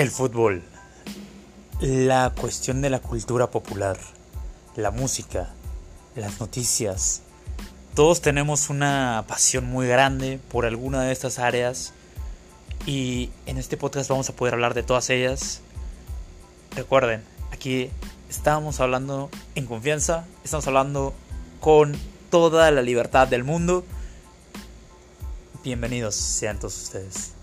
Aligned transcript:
El 0.00 0.10
fútbol, 0.10 0.62
la 1.78 2.32
cuestión 2.34 2.80
de 2.80 2.88
la 2.88 3.00
cultura 3.00 3.50
popular, 3.50 3.98
la 4.74 4.90
música, 4.90 5.50
las 6.16 6.40
noticias. 6.40 7.20
Todos 7.94 8.22
tenemos 8.22 8.70
una 8.70 9.26
pasión 9.28 9.66
muy 9.66 9.86
grande 9.86 10.40
por 10.50 10.64
alguna 10.64 11.02
de 11.02 11.12
estas 11.12 11.38
áreas 11.38 11.92
y 12.86 13.28
en 13.44 13.58
este 13.58 13.76
podcast 13.76 14.08
vamos 14.08 14.30
a 14.30 14.32
poder 14.32 14.54
hablar 14.54 14.72
de 14.72 14.82
todas 14.82 15.10
ellas. 15.10 15.60
Recuerden, 16.74 17.22
aquí 17.52 17.90
estamos 18.30 18.80
hablando 18.80 19.28
en 19.54 19.66
confianza, 19.66 20.24
estamos 20.42 20.66
hablando 20.66 21.12
con 21.60 21.94
toda 22.30 22.70
la 22.70 22.80
libertad 22.80 23.28
del 23.28 23.44
mundo. 23.44 23.84
Bienvenidos 25.62 26.14
sean 26.14 26.58
todos 26.58 26.84
ustedes. 26.84 27.39